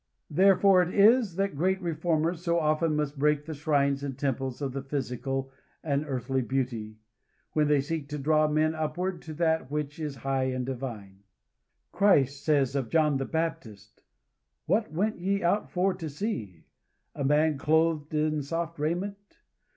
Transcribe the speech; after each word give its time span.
Therefore 0.31 0.81
it 0.81 0.95
is 0.95 1.35
that 1.35 1.55
great 1.55 1.79
reformers 1.79 2.41
so 2.43 2.59
often 2.59 2.95
must 2.95 3.19
break 3.19 3.45
the 3.45 3.53
shrines 3.53 4.01
and 4.01 4.17
temples 4.17 4.59
of 4.59 4.71
the 4.73 4.81
physical 4.81 5.51
and 5.83 6.05
earthly 6.07 6.41
beauty, 6.41 6.97
when 7.53 7.67
they 7.67 7.81
seek 7.81 8.09
to 8.09 8.17
draw 8.17 8.47
men 8.47 8.73
upward 8.73 9.21
to 9.21 9.33
that 9.35 9.69
which 9.69 9.99
is 9.99 10.15
high 10.25 10.45
and 10.45 10.65
divine. 10.65 11.19
Christ 11.91 12.43
says 12.43 12.75
of 12.75 12.89
John 12.89 13.17
the 13.17 13.25
Baptist, 13.25 14.01
"What 14.65 14.91
went 14.91 15.19
ye 15.19 15.43
out 15.43 15.69
for 15.69 15.93
to 15.93 16.09
see? 16.09 16.63
A 17.13 17.23
man 17.23 17.59
clothed 17.59 18.11
in 18.15 18.41
soft 18.41 18.79
raiment? 18.79 19.43